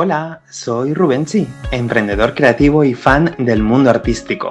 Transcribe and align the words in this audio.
Hola, 0.00 0.42
soy 0.48 0.94
Rubenchi, 0.94 1.48
emprendedor 1.72 2.32
creativo 2.32 2.84
y 2.84 2.94
fan 2.94 3.34
del 3.36 3.64
mundo 3.64 3.90
artístico. 3.90 4.50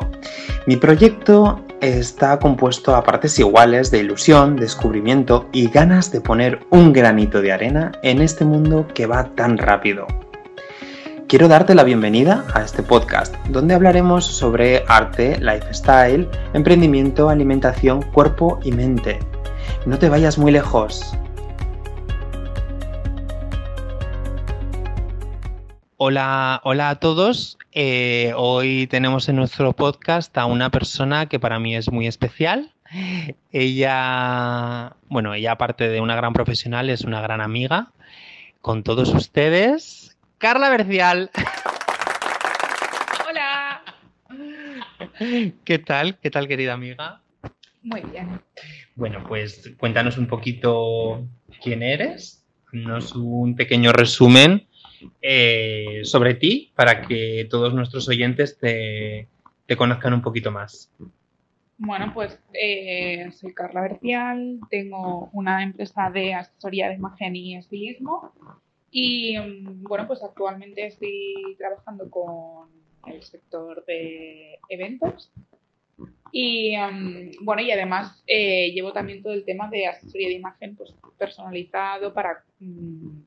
Mi 0.66 0.75
proyecto 0.75 1.63
está 1.79 2.38
compuesto 2.38 2.93
a 2.93 3.05
partes 3.05 3.40
iguales 3.40 3.90
de 3.90 4.00
ilusión, 4.00 4.58
descubrimiento 4.58 5.48
y 5.54 5.70
ganas 5.70 6.12
de 6.12 6.20
poner 6.20 6.60
un 6.70 6.92
granito 6.92 7.42
de 7.42 7.54
arena 7.54 7.94
en 8.04 8.21
este 8.21 8.44
mundo 8.44 8.88
que 8.94 9.05
va 9.05 9.34
tan 9.36 9.57
rápido. 9.57 10.05
Quiero 11.29 11.48
darte 11.48 11.75
la 11.75 11.86
bienvenida 11.86 12.43
a 12.54 12.64
este 12.64 12.84
podcast, 12.84 13.34
donde 13.48 13.73
hablaremos 13.73 14.25
sobre 14.25 14.84
arte, 14.89 15.39
lifestyle, 15.39 16.29
emprendimiento, 16.52 17.29
alimentación, 17.29 18.02
cuerpo 18.02 18.59
y 18.66 18.73
mente. 18.73 19.20
No 19.86 19.98
te 19.98 20.09
vayas 20.09 20.38
muy 20.38 20.52
lejos, 20.52 21.18
Hola, 26.00 26.61
hola 26.64 26.91
a 26.91 27.00
todos. 27.00 27.58
Eh, 27.71 28.31
hoy 28.35 28.85
tenemos 28.85 29.30
en 29.30 29.35
nuestro 29.35 29.73
podcast 29.73 30.38
a 30.38 30.45
una 30.45 30.70
persona 30.70 31.26
que 31.26 31.40
para 31.40 31.58
mí 31.58 31.76
es 31.76 31.91
muy 31.91 32.05
especial. 32.05 32.71
Ella, 33.52 34.95
bueno, 35.09 35.34
ella 35.34 35.54
aparte 35.54 35.90
de 35.90 35.99
una 35.99 36.16
gran 36.16 36.34
profesional, 36.34 36.91
es 36.91 37.02
una 37.02 37.20
gran 37.21 37.41
amiga. 37.41 37.94
Con 38.62 38.84
todos 38.84 39.12
ustedes, 39.12 40.16
Carla 40.38 40.70
Bercial. 40.70 41.31
Hola. 43.27 43.82
¿Qué 45.66 45.79
tal? 45.79 46.20
¿Qué 46.20 46.29
tal, 46.29 46.48
querida 46.48 46.73
amiga? 46.73 47.21
Muy 47.82 48.02
bien. 48.02 48.40
Bueno, 48.93 49.23
pues 49.27 49.71
cuéntanos 49.79 50.20
un 50.20 50.27
poquito 50.27 51.26
quién 51.59 51.82
eres. 51.82 52.45
Nos 52.71 53.16
un 53.16 53.55
pequeño 53.55 53.93
resumen 53.93 54.66
eh, 55.21 56.01
sobre 56.03 56.35
ti 56.35 56.71
para 56.75 57.01
que 57.01 57.47
todos 57.49 57.73
nuestros 57.73 58.07
oyentes 58.07 58.57
te, 58.57 59.27
conozcan 59.77 60.13
un 60.13 60.21
poquito 60.21 60.51
más. 60.51 60.91
Bueno, 61.77 62.12
pues 62.13 62.39
eh, 62.54 63.29
soy 63.31 63.54
Carla 63.54 63.81
Bercial, 63.81 64.59
tengo 64.70 65.30
una 65.34 65.62
empresa 65.62 66.09
de 66.09 66.34
asesoría 66.34 66.89
de 66.89 66.95
imagen 66.95 67.36
y 67.36 67.56
estilismo 67.56 68.34
y 68.89 69.38
mm, 69.38 69.84
bueno, 69.84 70.08
pues 70.08 70.23
actualmente 70.23 70.88
estoy 70.88 71.56
trabajando 71.58 72.09
con 72.09 72.70
el 73.06 73.22
sector 73.22 73.86
de 73.86 74.59
eventos 74.70 75.32
y 76.32 76.76
mm, 76.78 77.44
bueno, 77.44 77.61
y 77.61 77.72
además 77.72 78.23
eh, 78.28 78.72
llevo 78.72 78.92
también 78.92 79.22
todo 79.22 79.34
el 79.34 79.45
tema 79.45 79.70
de 79.70 79.88
asesoría 79.88 80.28
de 80.28 80.34
imagen 80.36 80.76
pues, 80.76 80.94
personalizado 81.17 82.14
para 82.14 82.44
mm, 82.59 83.20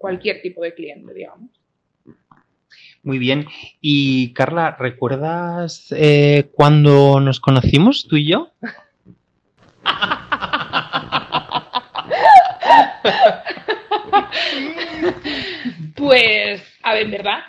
cualquier 0.00 0.40
tipo 0.40 0.62
de 0.62 0.74
cliente, 0.74 1.12
digamos. 1.12 1.50
Muy 3.02 3.18
bien. 3.18 3.46
Y 3.80 4.32
Carla, 4.32 4.76
¿recuerdas 4.78 5.92
eh, 5.92 6.50
cuando 6.54 7.20
nos 7.20 7.38
conocimos 7.38 8.08
tú 8.08 8.16
y 8.16 8.26
yo? 8.26 8.50
Pues, 15.96 16.62
a 16.82 16.94
ver, 16.94 17.10
¿verdad? 17.10 17.40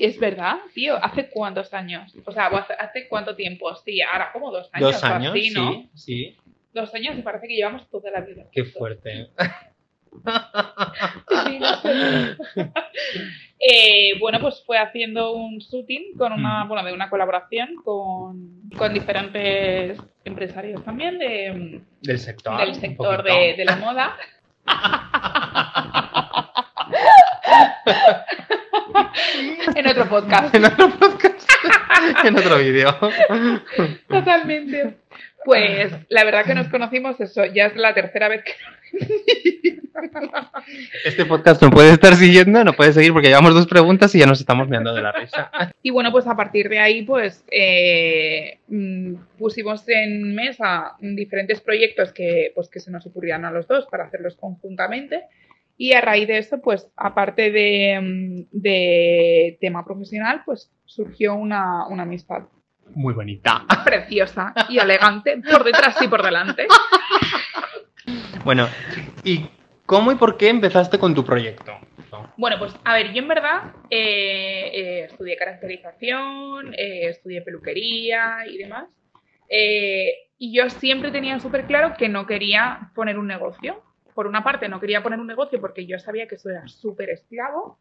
Es 0.00 0.18
verdad, 0.18 0.56
tío. 0.74 0.96
¿Hace 1.02 1.30
cuántos 1.30 1.72
años? 1.72 2.12
O 2.26 2.32
sea, 2.32 2.46
¿hace 2.46 3.06
cuánto 3.08 3.36
tiempo? 3.36 3.72
Sí, 3.76 4.02
ahora 4.02 4.32
como 4.32 4.50
dos 4.50 4.68
años. 4.72 4.92
Dos 4.92 5.04
años, 5.04 5.32
¿no? 5.54 5.72
sí, 5.72 5.90
sí. 5.94 6.36
Dos 6.74 6.92
años 6.92 7.16
y 7.16 7.22
parece 7.22 7.46
que 7.46 7.54
llevamos 7.54 7.88
toda 7.88 8.10
la 8.10 8.20
vida. 8.20 8.46
Qué 8.50 8.64
fuerte. 8.64 9.28
Eh, 13.62 14.18
bueno, 14.18 14.40
pues 14.40 14.62
fue 14.64 14.78
haciendo 14.78 15.32
un 15.32 15.58
shooting 15.58 16.16
con 16.16 16.32
una, 16.32 16.64
bueno, 16.64 16.82
de 16.82 16.94
una 16.94 17.10
colaboración 17.10 17.74
con, 17.84 18.70
diferentes 18.94 20.00
empresarios 20.24 20.82
también 20.82 21.18
de, 21.18 21.82
del 22.00 22.18
sector, 22.18 22.58
del 22.58 22.74
sector 22.74 23.22
de, 23.22 23.62
la 23.62 23.76
moda. 23.76 24.16
en 29.76 29.86
otro 29.86 30.08
podcast. 30.08 30.54
En 30.54 30.64
otro 30.64 30.88
podcast. 30.98 31.50
en 32.24 32.38
otro 32.38 32.56
vídeo. 32.56 32.96
Totalmente. 34.08 34.96
Pues 35.44 35.92
la 36.08 36.24
verdad 36.24 36.46
que 36.46 36.54
nos 36.54 36.68
conocimos, 36.68 37.20
eso 37.20 37.44
ya 37.44 37.66
es 37.66 37.76
la 37.76 37.92
tercera 37.94 38.28
vez 38.28 38.42
que 38.44 38.52
Este 41.04 41.24
podcast 41.24 41.62
no 41.62 41.70
puede 41.70 41.92
estar 41.92 42.14
siguiendo, 42.14 42.64
no 42.64 42.72
puede 42.72 42.92
seguir 42.92 43.12
porque 43.12 43.28
llevamos 43.28 43.54
dos 43.54 43.66
preguntas 43.66 44.14
y 44.14 44.18
ya 44.18 44.26
nos 44.26 44.40
estamos 44.40 44.68
mirando 44.68 44.94
de 44.94 45.02
la 45.02 45.12
risa. 45.12 45.50
Y 45.82 45.90
bueno, 45.90 46.10
pues 46.12 46.26
a 46.26 46.36
partir 46.36 46.68
de 46.68 46.78
ahí, 46.78 47.02
pues 47.02 47.44
eh, 47.50 48.58
mm, 48.68 49.14
pusimos 49.38 49.88
en 49.88 50.34
mesa 50.34 50.96
diferentes 51.00 51.60
proyectos 51.60 52.12
que, 52.12 52.52
pues, 52.54 52.68
que 52.68 52.80
se 52.80 52.90
nos 52.90 53.06
ocurrían 53.06 53.44
a 53.44 53.50
los 53.50 53.66
dos 53.66 53.86
para 53.90 54.04
hacerlos 54.04 54.36
conjuntamente. 54.36 55.24
Y 55.76 55.94
a 55.94 56.00
raíz 56.00 56.28
de 56.28 56.38
eso, 56.38 56.60
pues 56.60 56.88
aparte 56.96 57.50
de, 57.50 58.00
mm, 58.00 58.48
de 58.52 59.58
tema 59.60 59.84
profesional, 59.84 60.42
pues 60.44 60.70
surgió 60.84 61.34
una, 61.34 61.86
una 61.88 62.02
amistad 62.02 62.42
muy 62.94 63.14
bonita. 63.14 63.64
Preciosa 63.84 64.52
y 64.68 64.78
elegante, 64.78 65.40
por 65.50 65.64
detrás 65.64 66.00
y 66.02 66.08
por 66.08 66.22
delante. 66.22 66.66
Bueno, 68.44 68.68
¿y 69.24 69.46
cómo 69.86 70.12
y 70.12 70.16
por 70.16 70.36
qué 70.36 70.48
empezaste 70.48 70.98
con 70.98 71.14
tu 71.14 71.24
proyecto? 71.24 71.72
Bueno, 72.36 72.58
pues 72.58 72.74
a 72.84 72.94
ver, 72.94 73.12
yo 73.12 73.22
en 73.22 73.28
verdad 73.28 73.74
eh, 73.90 74.70
eh, 74.72 75.04
estudié 75.04 75.36
caracterización, 75.36 76.74
eh, 76.74 77.08
estudié 77.08 77.42
peluquería 77.42 78.46
y 78.48 78.58
demás. 78.58 78.88
y 80.38 80.56
yo 80.56 80.70
siempre 80.70 81.10
tenía 81.10 81.38
súper 81.38 81.66
claro 81.66 81.94
que 81.98 82.08
no 82.08 82.26
quería 82.26 82.92
poner 82.94 83.18
un 83.18 83.26
negocio. 83.26 83.82
Por 84.14 84.26
una 84.26 84.42
parte, 84.42 84.68
no 84.68 84.80
quería 84.80 85.02
poner 85.02 85.20
un 85.20 85.26
negocio 85.26 85.60
porque 85.60 85.86
yo 85.86 85.98
sabía 85.98 86.26
que 86.26 86.36
eso 86.36 86.50
era 86.50 86.66
súper 86.66 87.10
esclavo. 87.10 87.78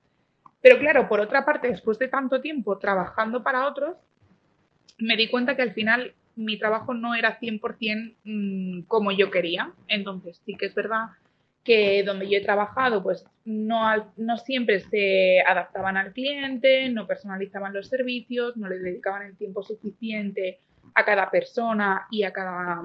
Pero 0.62 0.78
claro, 0.78 1.08
por 1.08 1.22
otra 1.22 1.46
parte, 1.46 1.70
después 1.70 1.98
de 2.00 2.10
tanto 2.10 2.42
tiempo 2.42 2.78
trabajando 2.78 3.44
para 3.44 3.66
otros, 3.66 3.98
me 4.98 5.16
di 5.16 5.30
cuenta 5.30 5.56
que 5.56 5.62
al 5.62 5.74
final 5.74 6.14
mi 6.40 6.58
trabajo 6.58 6.94
no 6.94 7.16
era 7.16 7.38
100% 7.40 8.16
mm, 8.24 8.82
como 8.88 9.12
yo 9.12 9.30
quería. 9.30 9.72
Entonces, 9.88 10.42
sí 10.46 10.56
que 10.56 10.68
es 10.68 10.76
verdad 10.76 11.10
que 11.64 12.02
donde 12.04 12.30
yo 12.30 12.38
he 12.38 12.42
trabajado, 12.42 13.04
pues 13.04 13.26
no, 13.44 13.82
no 14.16 14.38
siempre 14.38 14.80
se 14.80 15.42
adaptaban 15.42 15.98
al 15.98 16.14
cliente, 16.14 16.90
no 16.90 17.06
personalizaban 17.06 17.74
los 17.74 17.90
servicios, 17.90 18.56
no 18.56 18.70
le 18.70 18.80
dedicaban 18.80 19.24
el 19.24 19.36
tiempo 19.36 19.62
suficiente 19.62 20.60
a 20.96 21.06
cada 21.06 21.30
persona 21.30 22.08
y 22.10 22.24
a 22.24 22.34
cada... 22.34 22.82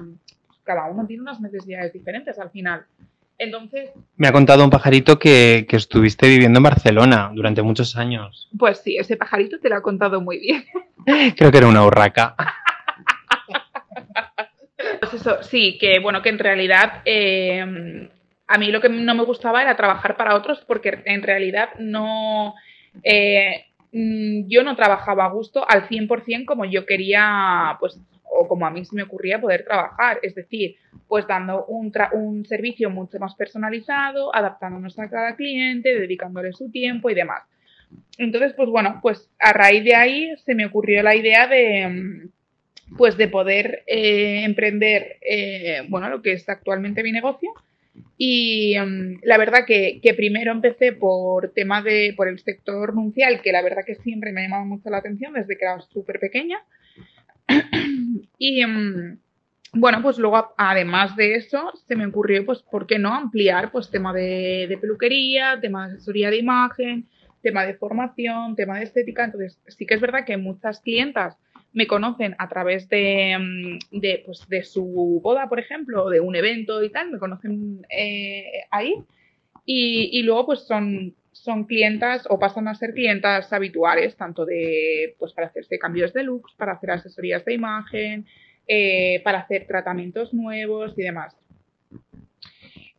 Cada 0.63 0.85
uno 0.85 1.05
tiene 1.05 1.21
unas 1.21 1.39
necesidades 1.39 1.93
diferentes 1.93 2.39
al 2.39 2.49
final. 2.49 2.85
Entonces. 3.37 3.91
Me 4.17 4.27
ha 4.27 4.31
contado 4.31 4.63
un 4.63 4.71
pajarito 4.71 5.19
que, 5.19 5.67
que, 5.69 5.75
estuviste 5.75 6.27
viviendo 6.27 6.57
en 6.57 6.63
Barcelona 6.63 7.31
durante 7.35 7.61
muchos 7.61 7.95
años. 7.95 8.49
Pues 8.57 8.79
sí, 8.79 8.97
ese 8.97 9.15
pajarito 9.15 9.59
te 9.59 9.69
lo 9.69 9.75
ha 9.75 9.81
contado 9.81 10.21
muy 10.21 10.39
bien. 10.39 10.65
Creo 11.37 11.51
que 11.51 11.59
era 11.59 11.67
una 11.67 11.85
urraca. 11.85 12.35
Pues 14.99 15.13
eso, 15.13 15.41
sí, 15.41 15.77
que 15.79 15.99
bueno, 15.99 16.21
que 16.21 16.29
en 16.29 16.39
realidad 16.39 17.01
eh, 17.05 18.09
a 18.47 18.57
mí 18.57 18.71
lo 18.71 18.81
que 18.81 18.89
no 18.89 19.15
me 19.15 19.23
gustaba 19.23 19.61
era 19.61 19.75
trabajar 19.75 20.17
para 20.17 20.35
otros 20.35 20.63
porque 20.67 21.01
en 21.05 21.23
realidad 21.23 21.69
no. 21.79 22.53
Eh, 23.03 23.65
mm, 23.91 24.47
yo 24.47 24.63
no 24.63 24.75
trabajaba 24.75 25.25
a 25.25 25.29
gusto 25.29 25.65
al 25.67 25.87
100% 25.87 26.45
como 26.45 26.65
yo 26.65 26.85
quería, 26.85 27.77
pues, 27.79 27.99
o 28.23 28.47
como 28.47 28.65
a 28.65 28.71
mí 28.71 28.85
se 28.85 28.95
me 28.95 29.03
ocurría 29.03 29.39
poder 29.41 29.63
trabajar. 29.63 30.19
Es 30.21 30.35
decir, 30.35 30.75
pues 31.07 31.25
dando 31.27 31.65
un, 31.65 31.91
un 32.13 32.45
servicio 32.45 32.89
mucho 32.89 33.17
más 33.19 33.35
personalizado, 33.35 34.35
adaptándonos 34.35 34.97
a 34.99 35.09
cada 35.09 35.35
cliente, 35.35 35.97
dedicándole 35.97 36.53
su 36.53 36.69
tiempo 36.69 37.09
y 37.09 37.15
demás. 37.15 37.43
Entonces, 38.17 38.53
pues 38.53 38.69
bueno, 38.69 38.99
pues 39.01 39.29
a 39.39 39.53
raíz 39.53 39.83
de 39.83 39.95
ahí 39.95 40.35
se 40.37 40.55
me 40.55 40.65
ocurrió 40.65 41.01
la 41.03 41.15
idea 41.15 41.47
de, 41.47 42.29
pues 42.97 43.17
de 43.17 43.27
poder 43.27 43.83
eh, 43.87 44.43
emprender, 44.43 45.17
eh, 45.21 45.83
bueno, 45.89 46.09
lo 46.09 46.21
que 46.21 46.33
es 46.33 46.47
actualmente 46.47 47.03
mi 47.03 47.11
negocio. 47.11 47.51
Y 48.17 48.75
mm, 48.79 49.19
la 49.23 49.37
verdad 49.37 49.65
que, 49.65 49.99
primero 50.15 50.51
empecé 50.51 50.93
por 50.93 51.51
tema 51.53 51.81
de, 51.81 52.13
por 52.15 52.27
el 52.27 52.39
sector 52.39 52.93
nuncial, 52.93 53.41
que 53.41 53.51
la 53.51 53.61
verdad 53.61 53.83
que 53.85 53.95
siempre 53.95 54.31
me 54.31 54.41
ha 54.41 54.43
llamado 54.43 54.65
mucho 54.65 54.89
la 54.89 54.97
atención 54.97 55.33
desde 55.33 55.57
que 55.57 55.65
era 55.65 55.79
súper 55.81 56.19
pequeña. 56.19 56.59
y 58.37 58.65
mm, 58.65 59.19
bueno, 59.73 60.01
pues 60.01 60.17
luego 60.17 60.53
además 60.57 61.15
de 61.15 61.35
eso 61.35 61.71
se 61.87 61.95
me 61.95 62.05
ocurrió, 62.05 62.45
pues, 62.45 62.61
¿por 62.61 62.87
qué 62.87 62.99
no 62.99 63.13
ampliar, 63.13 63.71
pues, 63.71 63.91
tema 63.91 64.13
de, 64.13 64.67
de 64.69 64.77
peluquería, 64.77 65.59
tema 65.59 65.87
de 65.87 65.95
asesoría 65.95 66.29
de 66.29 66.37
imagen, 66.37 67.07
tema 67.41 67.65
de 67.65 67.75
formación, 67.75 68.55
tema 68.55 68.77
de 68.77 68.85
estética. 68.85 69.25
Entonces, 69.25 69.59
sí 69.67 69.85
que 69.85 69.95
es 69.95 70.01
verdad 70.01 70.25
que 70.25 70.37
muchas 70.37 70.79
clientas 70.79 71.37
me 71.75 71.87
conocen 71.87 72.35
a 72.39 72.47
través 72.47 72.87
de, 72.87 73.37
mm, 73.37 73.99
de, 73.99 74.23
pues, 74.25 74.47
de 74.47 74.63
su 74.63 75.19
boda, 75.21 75.47
por 75.49 75.59
ejemplo, 75.59 76.05
o 76.05 76.09
de 76.09 76.21
un 76.21 76.35
evento 76.35 76.81
y 76.83 76.89
tal, 76.89 77.11
me 77.11 77.19
conocen 77.19 77.85
eh, 77.89 78.63
ahí. 78.71 78.95
Y, 79.65 80.21
luego, 80.23 80.45
pues 80.45 80.61
son, 80.67 81.15
son 81.31 81.65
clientas 81.65 82.27
o 82.29 82.39
pasan 82.39 82.67
a 82.67 82.75
ser 82.75 82.93
clientas 82.93 83.51
habituales, 83.51 84.15
tanto 84.15 84.45
de, 84.45 85.15
pues 85.19 85.33
para 85.33 85.47
hacerse 85.47 85.77
cambios 85.79 86.13
de 86.13 86.23
looks, 86.23 86.53
para 86.55 86.73
hacer 86.73 86.91
asesorías 86.91 87.43
de 87.43 87.55
imagen, 87.55 88.25
eh, 88.67 89.21
para 89.23 89.39
hacer 89.39 89.65
tratamientos 89.67 90.33
nuevos 90.33 90.93
y 90.97 91.01
demás. 91.01 91.35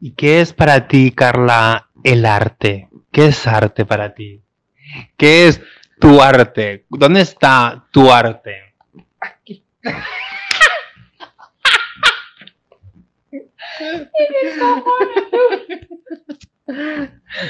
¿Y 0.00 0.10
qué 0.12 0.40
es 0.40 0.52
para 0.52 0.88
ti, 0.88 1.12
Carla, 1.12 1.88
el 2.04 2.26
arte? 2.26 2.88
¿Qué 3.12 3.26
es 3.26 3.46
arte 3.46 3.86
para 3.86 4.12
ti? 4.12 4.42
¿Qué 5.16 5.46
es 5.46 5.62
tu 6.00 6.20
arte? 6.20 6.84
¿Dónde 6.90 7.20
está 7.22 7.86
tu 7.92 8.10
arte? 8.10 8.65
Aquí. 9.26 9.64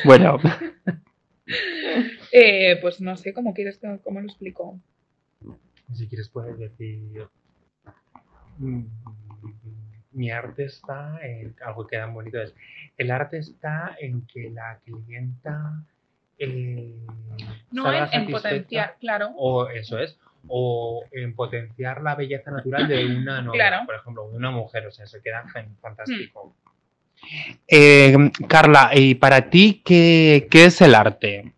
bueno. 0.05 0.39
Eh, 2.33 2.77
pues 2.81 3.01
no 3.01 3.17
sé, 3.17 3.33
¿cómo 3.33 3.55
quieres 3.55 3.79
que, 3.79 3.99
cómo 4.03 4.21
lo 4.21 4.27
explico? 4.27 4.81
Si 5.95 6.09
quieres 6.09 6.29
puedes 6.29 6.59
decir... 6.59 7.29
Mm, 8.59 8.87
mi 10.13 10.31
arte 10.31 10.65
está 10.65 11.19
en 11.23 11.55
algo 11.65 11.87
que 11.87 11.99
dan 11.99 12.15
bonito 12.15 12.41
es 12.41 12.55
el 12.97 13.11
arte 13.11 13.37
está 13.37 13.95
en 14.01 14.27
que 14.27 14.49
la 14.49 14.81
clienta 14.83 15.85
eh, 16.39 16.95
no 17.71 17.93
en, 17.93 18.31
potenciar 18.31 18.97
claro 18.99 19.33
o 19.37 19.69
eso 19.69 19.99
es 19.99 20.19
o 20.49 21.05
en 21.13 21.35
potenciar 21.35 22.03
la 22.03 22.15
belleza 22.15 22.51
natural 22.51 22.89
de 22.89 23.05
una 23.07 23.43
novia, 23.43 23.83
por 23.85 23.95
ejemplo, 23.95 24.31
de 24.31 24.37
una 24.37 24.51
mujer, 24.51 24.87
o 24.87 24.91
sea, 24.91 25.07
se 25.07 25.21
queda 25.21 25.45
fantástico. 25.81 26.55
Eh, 27.67 28.17
Carla, 28.49 28.91
¿y 28.95 29.15
para 29.15 29.51
ti 29.51 29.83
qué, 29.85 30.49
es 30.53 30.81
el 30.81 30.95
arte? 30.95 31.53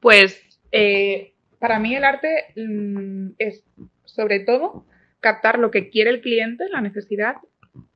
Pues 0.00 0.42
eh, 0.72 1.32
para 1.58 1.78
mí 1.78 1.94
el 1.94 2.04
arte 2.04 2.46
mm, 2.56 3.30
es 3.38 3.64
sobre 4.04 4.40
todo 4.40 4.86
captar 5.20 5.58
lo 5.58 5.70
que 5.70 5.90
quiere 5.90 6.10
el 6.10 6.20
cliente, 6.20 6.68
la 6.68 6.80
necesidad, 6.80 7.36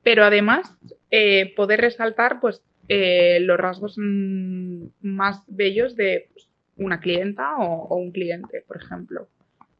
pero 0.03 0.23
además 0.23 0.75
eh, 1.09 1.53
poder 1.55 1.81
resaltar 1.81 2.39
pues, 2.39 2.61
eh, 2.87 3.39
los 3.41 3.57
rasgos 3.57 3.95
mm, 3.97 4.87
más 5.01 5.43
bellos 5.47 5.95
de 5.95 6.29
pues, 6.33 6.49
una 6.77 6.99
clienta 6.99 7.57
o, 7.57 7.95
un 7.95 8.11
cliente, 8.11 8.63
por 8.67 8.77
ejemplo. 8.77 9.27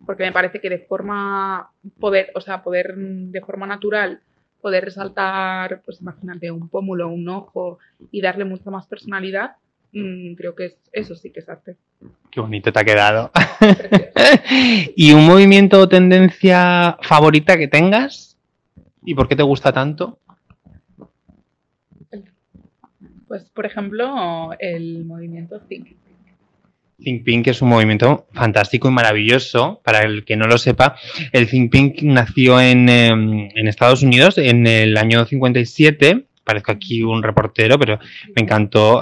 Porque 0.06 0.24
me 0.24 0.32
parece 0.32 0.60
que 0.60 0.70
de 0.70 0.80
forma 0.80 1.72
poder, 2.00 2.32
o 2.36 2.42
sea, 2.42 2.64
poder 2.64 2.96
de 2.96 3.42
forma 3.42 3.68
natural 3.68 4.22
poder 4.62 4.86
resaltar, 4.86 5.82
pues 5.84 6.02
imagínate, 6.02 6.52
un 6.52 6.70
pómulo, 6.70 7.10
un 7.10 7.28
ojo 7.28 7.80
y 8.12 8.22
darle 8.22 8.46
mucha 8.46 8.70
más 8.70 8.86
personalidad, 8.88 9.56
mm, 9.92 10.36
creo 10.36 10.56
que 10.56 10.66
es, 10.66 10.78
eso 10.94 11.16
sí 11.16 11.32
que 11.32 11.42
es 11.42 11.50
arte. 11.50 11.76
Qué 12.30 12.40
bonito 12.40 12.72
te 12.72 12.80
ha 12.80 12.84
quedado. 12.84 13.32
¿Y 14.96 15.14
un 15.14 15.26
movimiento 15.26 15.80
o 15.80 15.90
tendencia 15.90 16.98
favorita 17.02 17.58
que 17.58 17.68
tengas? 17.68 18.38
¿Y 19.04 19.16
por 19.16 19.28
qué 19.28 19.36
te 19.36 19.44
gusta 19.44 19.74
tanto? 19.74 20.20
Pues, 23.28 23.50
por 23.50 23.66
ejemplo, 23.66 24.52
el 24.60 25.06
movimiento 25.06 25.60
Think 25.62 25.86
Pink. 25.86 25.98
Think 27.04 27.24
Pink 27.24 27.48
es 27.48 27.62
un 27.62 27.70
movimiento 27.70 28.28
fantástico 28.34 28.88
y 28.88 28.92
maravilloso. 28.92 29.82
Para 29.84 30.04
el 30.04 30.26
que 30.26 30.36
no 30.36 30.48
lo 30.48 30.58
sepa, 30.58 30.96
el 31.32 31.50
Think 31.50 31.72
Pink 31.72 32.02
nació 32.04 32.60
en, 32.60 32.90
em, 32.90 33.50
en 33.56 33.68
Estados 33.68 34.04
Unidos 34.04 34.38
en 34.38 34.68
el 34.68 34.98
año 34.98 35.26
57. 35.26 36.26
Parezco 36.44 36.72
aquí 36.72 37.04
un 37.04 37.24
reportero, 37.24 37.78
pero 37.78 38.00
me 38.36 38.44
encantó. 38.44 39.02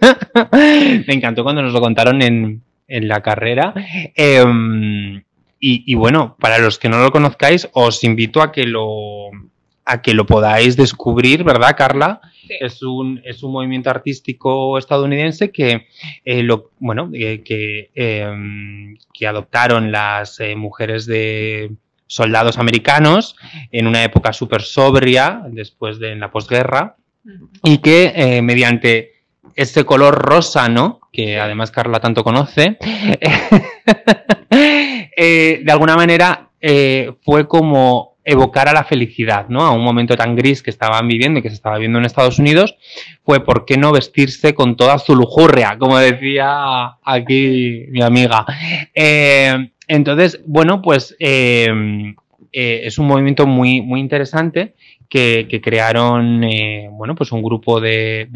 me 0.52 1.14
encantó 1.14 1.44
cuando 1.44 1.62
nos 1.62 1.72
lo 1.72 1.80
contaron 1.80 2.22
en, 2.22 2.62
en 2.88 3.08
la 3.08 3.22
carrera. 3.22 3.74
Em, 4.14 5.22
y, 5.64 5.94
bueno, 5.94 6.36
para 6.40 6.58
los 6.58 6.80
que 6.80 6.88
no 6.88 6.98
lo 6.98 7.12
conozcáis, 7.12 7.68
os 7.72 8.02
invito 8.02 8.42
a 8.42 8.50
que 8.50 8.64
lo, 8.64 9.30
a 9.84 10.02
que 10.02 10.14
lo 10.14 10.26
podáis 10.26 10.76
descubrir, 10.76 11.44
¿verdad, 11.44 11.76
Carla? 11.76 12.20
Es, 12.60 12.82
un, 12.82 13.20
es 13.24 13.42
un 13.42 13.52
movimiento 13.52 13.90
artístico 13.90 14.78
estadounidense 14.78 15.50
que, 15.50 15.88
eh, 16.24 16.42
lo, 16.42 16.70
bueno, 16.78 17.10
eh, 17.12 17.42
que, 17.44 17.90
em, 17.94 18.96
que 19.12 19.26
adoptaron 19.26 19.90
las 19.90 20.38
eh, 20.40 20.54
mujeres 20.54 21.06
de 21.06 21.72
soldados 22.06 22.58
americanos 22.58 23.36
en 23.70 23.86
una 23.86 24.04
época 24.04 24.32
súper 24.32 24.62
sobria, 24.62 25.42
después 25.48 25.98
de 25.98 26.14
la 26.16 26.30
posguerra, 26.30 26.96
y 27.64 27.78
que 27.78 28.40
mediante 28.42 29.12
este 29.54 29.84
color 29.84 30.16
rosa, 30.16 30.68
¿no? 30.68 31.00
Que 31.10 31.40
además 31.40 31.70
Carla 31.70 32.00
tanto 32.00 32.22
conoce, 32.22 32.76
de 35.16 35.64
alguna 35.68 35.96
manera 35.96 36.50
fue 37.22 37.48
como 37.48 38.11
evocar 38.24 38.68
a 38.68 38.72
la 38.72 38.84
felicidad, 38.84 39.48
¿no? 39.48 39.62
A 39.62 39.72
un 39.72 39.82
momento 39.82 40.16
tan 40.16 40.36
gris 40.36 40.62
que 40.62 40.70
estaban 40.70 41.08
viviendo 41.08 41.40
y 41.40 41.42
que 41.42 41.48
se 41.48 41.56
estaba 41.56 41.78
viendo 41.78 41.98
en 41.98 42.04
Estados 42.04 42.38
Unidos, 42.38 42.76
fue 43.24 43.44
por 43.44 43.64
qué 43.64 43.76
no 43.76 43.92
vestirse 43.92 44.54
con 44.54 44.76
toda 44.76 44.98
su 44.98 45.16
lujuria, 45.16 45.76
como 45.78 45.98
decía 45.98 46.98
aquí 47.04 47.86
mi 47.90 48.02
amiga. 48.02 48.46
Eh, 48.94 49.70
entonces, 49.88 50.40
bueno, 50.46 50.82
pues 50.82 51.16
es 51.18 52.98
un 52.98 53.06
movimiento 53.06 53.46
muy, 53.46 53.80
muy 53.80 54.00
interesante 54.00 54.74
que, 55.08 55.60
crearon, 55.62 56.42
bueno, 56.92 57.14
pues 57.14 57.32
un 57.32 57.42
grupo 57.42 57.80
de 57.80 58.28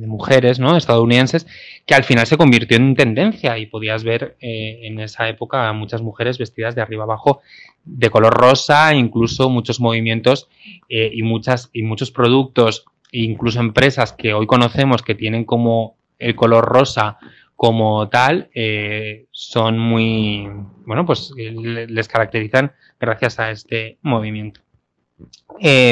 mujeres 0.00 0.58
¿no? 0.58 0.76
estadounidenses 0.76 1.46
que 1.86 1.94
al 1.94 2.04
final 2.04 2.26
se 2.26 2.36
convirtió 2.36 2.76
en 2.76 2.94
tendencia 2.94 3.58
y 3.58 3.66
podías 3.66 4.04
ver 4.04 4.36
eh, 4.40 4.80
en 4.82 5.00
esa 5.00 5.28
época 5.28 5.68
a 5.68 5.72
muchas 5.72 6.02
mujeres 6.02 6.38
vestidas 6.38 6.74
de 6.74 6.82
arriba 6.82 7.04
abajo 7.04 7.40
de 7.84 8.10
color 8.10 8.34
rosa, 8.34 8.94
incluso 8.94 9.50
muchos 9.50 9.80
movimientos 9.80 10.48
eh, 10.88 11.10
y, 11.12 11.22
muchas, 11.22 11.70
y 11.72 11.82
muchos 11.82 12.10
productos, 12.10 12.84
incluso 13.10 13.60
empresas 13.60 14.12
que 14.12 14.34
hoy 14.34 14.46
conocemos 14.46 15.02
que 15.02 15.14
tienen 15.14 15.44
como 15.44 15.96
el 16.18 16.34
color 16.34 16.64
rosa 16.64 17.18
como 17.56 18.08
tal, 18.08 18.50
eh, 18.54 19.26
son 19.30 19.78
muy, 19.78 20.48
bueno, 20.86 21.06
pues 21.06 21.32
les 21.36 22.08
caracterizan 22.08 22.72
gracias 22.98 23.38
a 23.38 23.50
este 23.50 23.98
movimiento. 24.02 24.60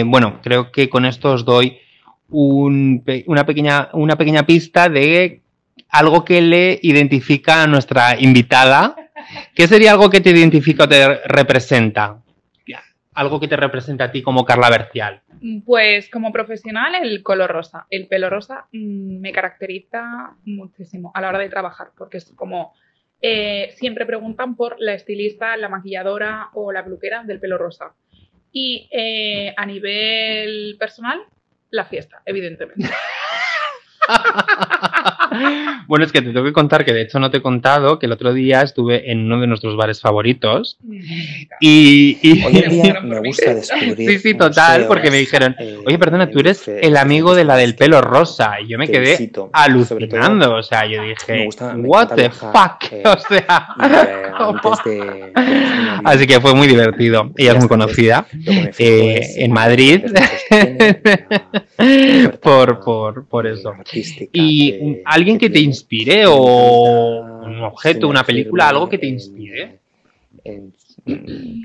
bueno, 0.07 0.41
creo 0.43 0.73
que 0.73 0.89
con 0.89 1.05
esto 1.05 1.33
os 1.33 1.45
doy 1.45 1.79
una, 2.31 3.45
pequeña, 3.45 3.89
una 3.93 4.17
pequeña 4.17 4.45
pista 4.45 4.89
de 4.89 5.43
algo 5.89 6.25
que 6.25 6.41
le 6.41 6.79
identifica 6.83 7.63
a 7.63 7.67
nuestra 7.67 8.19
invitada. 8.19 8.97
¿Qué 9.55 9.67
sería 9.67 9.93
algo 9.93 10.11
que 10.11 10.21
te 10.21 10.31
identifica 10.31 10.85
o 10.85 10.89
te 10.89 11.21
representa? 11.27 12.23
Algo 13.13 13.41
que 13.41 13.49
te 13.49 13.57
representa 13.57 14.05
a 14.05 14.13
ti 14.13 14.23
como 14.23 14.45
Carla 14.45 14.71
Bercial. 14.71 15.23
Pues 15.67 16.09
como 16.09 16.33
profesional 16.33 16.95
el 16.95 17.23
color 17.25 17.51
rosa. 17.51 17.87
El 17.91 18.07
pelo 18.07 18.31
rosa 18.31 18.67
mm, 18.73 19.21
me 19.21 19.33
caracteriza 19.33 20.37
muchísimo 20.45 21.11
a 21.13 21.21
la 21.21 21.29
hora 21.29 21.39
de 21.41 21.49
trabajar 21.49 21.89
porque 21.97 22.19
es 22.19 22.33
como 22.37 22.73
eh, 23.21 23.73
siempre 23.77 24.07
preguntan 24.07 24.57
por 24.57 24.77
la 24.79 24.95
estilista, 24.95 25.57
la 25.57 25.69
maquilladora 25.69 26.51
o 26.55 26.73
la 26.73 26.85
peluquera 26.85 27.25
del 27.25 27.41
pelo 27.41 27.59
rosa. 27.59 27.95
Y 28.53 28.89
eh, 28.91 29.53
a 29.57 29.67
nivel 29.67 30.77
personal 30.79 31.21
la 31.71 31.85
fiesta, 31.85 32.23
evidentemente. 32.25 32.89
bueno, 35.87 36.05
es 36.05 36.13
que 36.13 36.23
te 36.23 36.33
tengo 36.33 36.45
que 36.45 36.53
contar 36.53 36.85
que 36.85 36.93
de 36.93 37.03
hecho 37.03 37.19
no 37.19 37.31
te 37.31 37.39
he 37.39 37.43
contado 37.43 37.99
que 37.99 38.07
el 38.07 38.13
otro 38.13 38.33
día 38.33 38.63
estuve 38.63 39.11
en 39.11 39.27
uno 39.27 39.41
de 39.41 39.47
nuestros 39.47 39.77
bares 39.77 40.01
favoritos 40.01 40.79
y, 41.61 42.19
me 43.03 43.21
gusta 43.21 43.55
descubrir. 43.55 44.11
Sí, 44.11 44.19
sí, 44.19 44.35
total, 44.35 44.87
porque 44.87 45.11
me 45.11 45.19
dijeron, 45.19 45.55
eh, 45.59 45.79
oye, 45.87 45.99
perdona, 45.99 46.31
tú 46.31 46.41
eres 46.41 46.67
el 46.69 46.97
amigo 46.97 47.35
de 47.35 47.45
la 47.45 47.57
del 47.57 47.77
pelo 47.77 48.01
rosa 48.01 48.61
y 48.61 48.69
yo 48.69 48.79
me 48.79 48.89
quedé 48.89 49.31
alucinando, 49.53 50.57
o 50.57 50.63
sea, 50.63 50.87
yo 50.87 51.03
dije, 51.03 51.49
what 51.77 52.15
the 52.15 52.31
fuck, 52.31 52.93
eh, 52.93 53.03
o 53.07 53.19
sea, 53.19 53.75
así 56.05 56.27
que 56.27 56.41
fue 56.41 56.55
muy 56.55 56.67
divertido. 56.69 57.31
Ella 57.37 57.53
es 57.53 57.59
muy 57.59 57.69
conocida 57.69 58.27
eh, 58.79 59.21
en 59.37 59.53
Madrid 59.53 60.05
por, 62.43 62.81
por, 62.81 63.27
por 63.27 63.47
eso. 63.47 63.75
Y 64.33 65.01
alguien 65.05 65.39
que 65.39 65.51
te 65.51 65.61
inspire 65.61 66.25
o 66.27 67.21
un 67.43 67.63
objeto, 67.63 68.09
una 68.09 68.25
película, 68.25 68.69
algo 68.69 68.89
que 68.89 68.99
te 68.99 69.07
inspire. 69.07 69.79
En 70.45 70.73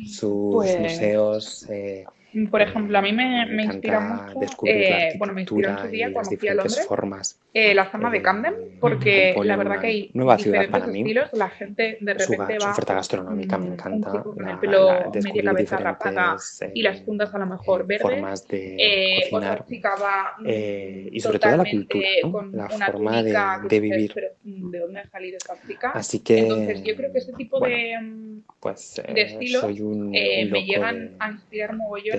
sus 0.05 0.53
pues 0.53 0.79
museos, 0.79 1.65
eh, 1.69 2.03
Por 2.51 2.61
ejemplo, 2.61 2.97
a 2.97 3.01
mí 3.01 3.13
me, 3.13 3.45
me 3.45 3.63
inspira 3.63 3.99
mucho, 3.99 4.39
la 4.65 4.69
eh, 4.71 5.13
bueno, 5.17 5.33
me 5.33 5.41
inspiró 5.41 5.69
en 5.69 5.79
su 5.79 5.87
día 5.87 6.11
cuando 6.13 6.31
fui 6.37 6.47
a 6.47 6.53
Londres, 6.55 6.85
formas. 6.87 7.39
eh, 7.53 7.73
la 7.73 7.89
zona 7.91 8.09
de 8.09 8.17
eh, 8.17 8.21
Camden, 8.21 8.53
porque 8.79 9.33
la 9.43 9.55
verdad 9.55 9.79
que 9.79 9.87
hay 9.87 10.11
nueva 10.13 10.37
ciudad 10.37 10.59
diferentes 10.59 10.71
para 10.81 10.91
mí. 10.91 10.99
estilos, 11.01 11.33
la 11.33 11.49
gente 11.49 11.97
de 12.01 12.19
Su, 12.19 12.31
repente 12.31 12.59
su 12.59 12.65
va 12.65 12.71
oferta 12.71 12.93
gastronómica 12.93 13.57
me 13.57 13.67
encanta. 13.67 14.09
un 14.11 14.17
chico 14.17 14.33
con 14.35 14.45
la- 14.45 14.51
el 14.51 14.59
pelo 14.59 14.85
la- 14.87 14.95
media 14.97 15.11
descubrir 15.11 15.45
cabeza 15.45 15.77
rapada 15.77 16.33
diferentes, 16.33 16.71
y 16.73 16.81
las 16.81 16.97
eh, 16.97 17.03
puntas 17.05 17.33
a 17.33 17.37
lo 17.37 17.45
mejor 17.45 17.87
verdes. 17.87 18.01
formas 18.01 18.47
de 18.47 18.75
Eh, 18.79 19.15
cocinar. 19.21 19.51
otra 19.53 19.65
chica 19.67 19.89
va 19.95 20.33
mm, 20.39 20.45
eh, 20.47 21.09
y 21.11 21.19
sobre 21.21 21.39
todo 21.39 21.57
la 21.57 21.65
cultura, 21.71 22.07
¿no? 22.23 22.31
con 22.31 22.51
la 22.51 22.69
una 22.69 22.85
forma 22.87 23.23
de, 23.23 23.31
de 23.33 23.79
dices, 23.79 23.81
vivir. 23.81 24.11
pero, 24.13 24.27
mm, 24.43 24.71
¿de 24.71 24.79
dónde 24.79 24.99
ha 24.99 25.09
salido 25.09 25.37
esta 25.37 25.61
chica? 25.67 25.91
Así 25.91 26.19
que, 26.19 26.39
Entonces 26.39 26.83
yo 26.83 26.95
creo 26.95 27.11
que 27.11 27.17
ese 27.19 27.33
tipo 27.33 27.59
bueno, 27.59 27.75
de, 27.75 27.97
mm, 28.01 28.41
pues, 28.59 29.01
de 29.07 29.21
eh, 29.21 29.25
estilos, 29.25 29.61
soy 29.61 29.81
un, 29.81 30.13
eh, 30.15 30.43
un 30.45 30.51
me 30.51 30.63
llegan 30.65 30.95
de, 30.95 31.15
a 31.19 31.31
inspirar 31.31 31.73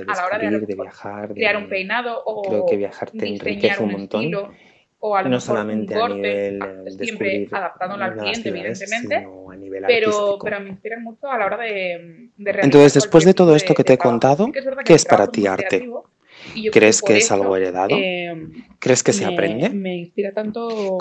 de 0.06 0.12
a 0.12 0.16
la 0.16 0.26
hora 0.26 0.38
de 0.38 0.74
viajar, 0.74 1.28
de, 1.28 1.34
crear 1.34 1.56
un 1.56 1.68
peinado 1.68 2.22
o 2.24 2.42
creo 2.42 2.66
que 2.66 2.76
viajar 2.76 3.10
te 3.10 3.24
diseñar 3.24 3.48
enriquece 3.48 3.82
un 3.82 3.88
un 3.88 3.92
montón. 3.92 4.22
estilo 4.22 4.50
o 4.98 5.14
a 5.14 5.22
lo 5.22 5.28
no 5.28 5.36
mejor 5.36 5.40
un 5.40 5.46
solamente 5.46 5.94
a 5.94 6.08
nivel 6.08 6.58
eh, 6.86 6.90
siempre 6.90 7.48
adaptándolo 7.52 8.04
al 8.04 8.16
cliente, 8.16 8.48
evidentemente, 8.48 9.18
sino 9.18 9.50
a 9.50 9.56
nivel 9.56 9.84
pero, 9.86 10.38
pero 10.42 10.60
me 10.60 10.70
inspiran 10.70 11.02
mucho 11.02 11.30
a 11.30 11.38
la 11.38 11.46
hora 11.46 11.58
de, 11.58 12.30
de 12.36 12.52
realizar 12.52 12.64
Entonces, 12.64 12.94
después 12.94 13.24
de 13.24 13.34
todo 13.34 13.54
esto 13.54 13.74
que 13.74 13.84
te 13.84 13.92
he 13.94 13.98
contado, 13.98 14.48
¿qué 14.84 14.94
es 14.94 15.04
para 15.04 15.26
ti 15.26 15.46
arte? 15.46 15.66
creativo 15.68 16.15
y 16.54 16.70
¿Crees 16.70 17.02
que 17.02 17.16
es 17.18 17.30
algo 17.32 17.56
heredado? 17.56 17.96
eh, 17.96 18.48
¿Crees 18.78 19.02
que 19.02 19.12
se 19.12 19.26
me, 19.26 19.32
aprende? 19.32 19.70
me 19.70 19.96
inspira 19.96 20.32
tanto. 20.32 20.96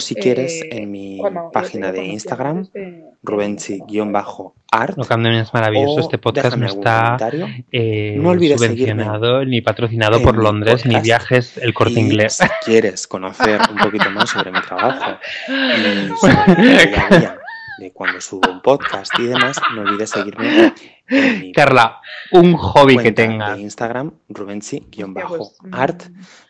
Si 0.00 0.14
eh, 0.14 0.20
quieres 0.20 0.62
en 0.70 0.90
mi 0.90 1.20
página 1.52 1.92
de 1.92 2.04
Instagram, 2.04 2.64
de- 2.72 2.80
de- 2.80 3.04
rubenchi-art. 3.22 4.96
Lo 4.96 5.04
Camden 5.04 5.32
es 5.34 5.52
maravilloso. 5.52 6.00
Este 6.00 6.18
podcast 6.18 6.56
no 6.56 6.66
está 6.66 7.16
comentario. 7.18 7.48
eh, 7.72 8.14
No 8.18 8.30
olvides 8.30 8.60
subvencionado 8.60 9.44
ni 9.44 9.60
patrocinado 9.60 10.22
por 10.22 10.36
Londres 10.36 10.86
ni 10.86 10.98
viajes 11.00 11.58
el 11.58 11.74
corte 11.74 11.94
Y 11.94 11.98
inglés. 12.04 12.34
si 12.34 12.46
quieres 12.64 13.06
conocer 13.06 13.60
un 13.70 13.76
poquito 13.78 14.10
más 14.10 14.30
sobre 14.30 14.52
mi 14.52 14.60
trabajo 14.60 15.18
y 15.48 16.08
sobre 16.20 16.56
mi 16.62 16.68
día 16.68 17.06
a 17.10 17.18
día 17.18 17.36
de 17.78 17.92
cuando 17.92 18.20
subo 18.20 18.42
un 18.50 18.60
podcast 18.60 19.10
y 19.18 19.26
demás, 19.26 19.56
no 19.74 19.82
olvides 19.82 20.10
seguirme 20.10 20.46
en 20.66 20.72
mi 21.10 21.52
Carla, 21.52 22.00
un 22.32 22.54
hobby 22.56 22.98
que 22.98 23.12
tengas. 23.12 23.56
de 23.56 23.62
Instagram, 23.62 24.12
Hostia, 24.28 25.26
pues, 25.28 25.58
mm, 25.62 25.70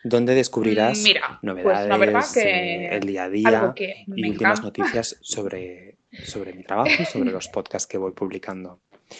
donde 0.03 0.35
descubrirás 0.35 0.99
Mira, 1.03 1.39
novedades, 1.41 1.79
pues 1.79 1.89
la 1.89 1.97
verdad 1.97 2.23
eh, 2.35 2.89
que 2.89 2.95
el 2.97 3.01
día 3.01 3.23
a 3.23 3.29
día 3.29 3.73
y 3.77 4.29
últimas 4.29 4.59
encanta, 4.59 4.61
noticias 4.61 5.17
sobre, 5.21 5.97
sobre 6.23 6.53
mi 6.53 6.63
trabajo 6.63 6.91
y 6.99 7.05
sobre 7.05 7.31
los 7.31 7.47
podcasts 7.47 7.87
que 7.87 7.97
voy 7.97 8.11
publicando. 8.11 8.79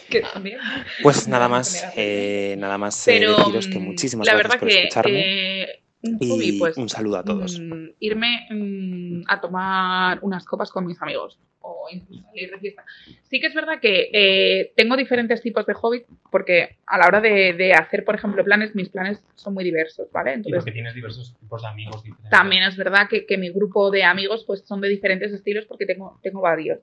que 0.10 0.22
también, 0.22 0.60
Pues 1.02 1.28
me 1.28 1.32
nada 1.32 1.46
da 1.46 1.50
más, 1.50 1.74
mucha 1.74 1.94
eh, 1.96 2.56
nada 2.58 2.78
más 2.78 3.08
eh, 3.08 3.18
pero 3.20 3.38
deciros 3.38 3.68
que 3.68 3.80
mm, 3.80 3.84
muchísimas 3.84 4.28
la 4.28 4.34
gracias 4.34 4.48
verdad 4.50 4.60
por 4.60 4.70
que 4.70 4.76
escucharme 4.80 5.62
eh, 5.64 5.84
un 6.04 6.18
hobby, 6.20 6.46
y 6.50 6.60
pues 6.60 6.78
un 6.78 6.90
saludo 6.90 7.18
a 7.18 7.24
todos. 7.24 7.60
mm, 7.60 7.90
irme 8.00 8.48
mm, 8.50 9.24
a 9.28 9.42
tomar 9.42 10.20
unas 10.22 10.46
copas 10.46 10.72
con 10.72 10.86
mis 10.86 11.02
amigos 11.02 11.40
o 11.62 11.88
incluso 11.92 12.24
salir 12.24 12.52
de 12.52 12.60
fiesta. 12.60 12.84
Sí 13.30 13.40
que 13.40 13.48
es 13.48 13.54
verdad 13.54 13.80
que 13.80 14.10
eh, 14.14 14.74
tengo 14.76 14.96
diferentes 14.98 15.42
tipos 15.42 15.66
de 15.66 15.74
hobby 15.74 16.04
porque 16.32 16.78
a 16.86 16.98
la 16.98 17.08
hora 17.08 17.22
de, 17.22 17.54
de 17.54 17.74
hacer, 17.74 18.04
por 18.04 18.16
ejemplo, 18.16 18.44
planes, 18.44 18.76
mis 18.76 18.90
planes 18.90 19.24
son 19.36 19.54
muy 19.54 19.64
diversos, 19.64 20.12
¿vale? 20.12 20.34
Entonces, 20.34 20.74
tienes 20.74 20.94
diversos 20.94 21.36
tipos 21.40 21.62
de 21.62 21.68
amigos 21.68 22.04
diferentes. 22.04 22.30
también 22.30 22.64
es 22.64 22.78
verdad 22.78 23.08
que, 23.10 23.26
que 23.26 23.38
mi 23.38 23.50
grupo 23.50 23.92
de 23.92 24.04
amigos 24.04 24.44
pues 24.46 24.62
son 24.66 24.82
de 24.82 24.90
diferentes 24.90 25.32
estilos 25.32 25.66
porque 25.66 25.86
tengo, 25.86 26.20
tengo 26.22 26.42
varios. 26.42 26.80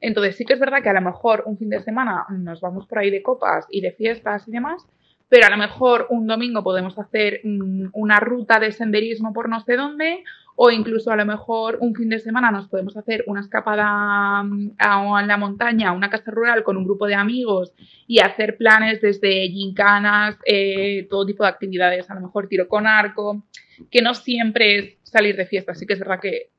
Entonces 0.00 0.36
sí 0.36 0.44
que 0.44 0.54
es 0.54 0.60
verdad 0.60 0.82
que 0.82 0.88
a 0.88 0.94
lo 0.94 1.00
mejor 1.00 1.44
un 1.46 1.56
fin 1.58 1.70
de 1.70 1.80
semana 1.80 2.26
nos 2.30 2.60
vamos 2.60 2.86
por 2.86 2.98
ahí 2.98 3.10
de 3.10 3.22
copas 3.22 3.66
y 3.70 3.80
de 3.80 3.92
fiestas 3.92 4.46
y 4.46 4.50
demás, 4.50 4.86
pero 5.30 5.46
a 5.46 5.50
lo 5.50 5.56
mejor 5.56 6.08
un 6.10 6.26
domingo 6.26 6.62
podemos 6.62 6.98
hacer 6.98 7.40
mm, 7.44 7.90
una 7.92 8.18
ruta 8.18 8.58
de 8.58 8.72
senderismo 8.72 9.32
por 9.32 9.48
no 9.48 9.60
sé 9.60 9.76
dónde, 9.76 10.24
o 10.56 10.70
incluso 10.70 11.12
a 11.12 11.16
lo 11.16 11.24
mejor 11.24 11.78
un 11.80 11.94
fin 11.94 12.08
de 12.08 12.18
semana 12.18 12.50
nos 12.50 12.68
podemos 12.68 12.96
hacer 12.96 13.22
una 13.28 13.40
escapada 13.40 14.42
mm, 14.42 14.72
a, 14.76 15.22
la 15.22 15.36
montaña, 15.36 15.88
a 15.88 15.92
una 15.92 16.10
casa 16.10 16.32
rural 16.32 16.64
con 16.64 16.76
un 16.76 16.84
grupo 16.84 17.06
de 17.06 17.14
amigos 17.14 17.72
y 18.08 18.18
hacer 18.18 18.56
planes 18.56 19.00
desde 19.00 19.48
gincanas, 19.48 20.36
eh, 20.44 21.06
todo 21.08 21.24
tipo 21.24 21.44
de 21.44 21.50
actividades, 21.50 22.10
a 22.10 22.14
lo 22.14 22.22
mejor 22.22 22.48
tiro 22.48 22.66
con 22.66 22.88
arco, 22.88 23.44
que 23.88 24.02
no 24.02 24.14
siempre 24.14 24.78
es 24.78 24.98
salir 25.04 25.36
de 25.36 25.46
fiesta, 25.46 25.74
sí 25.76 25.86
que 25.86 25.94
es 25.94 26.00
verdad 26.00 26.20
que 26.20 26.50